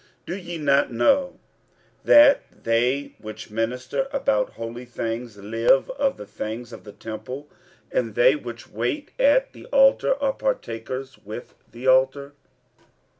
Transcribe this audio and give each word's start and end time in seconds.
46:009:013 0.25 0.25
Do 0.25 0.35
ye 0.37 0.57
not 0.57 0.91
know 0.91 1.39
that 2.05 2.63
they 2.63 3.13
which 3.19 3.51
minister 3.51 4.07
about 4.11 4.53
holy 4.53 4.83
things 4.83 5.37
live 5.37 5.91
of 5.91 6.17
the 6.17 6.25
things 6.25 6.73
of 6.73 6.85
the 6.85 6.91
temple? 6.91 7.47
and 7.91 8.15
they 8.15 8.35
which 8.35 8.67
wait 8.67 9.11
at 9.19 9.53
the 9.53 9.67
altar 9.67 10.15
are 10.15 10.33
partakers 10.33 11.19
with 11.19 11.53
the 11.71 11.85
altar? 11.85 12.33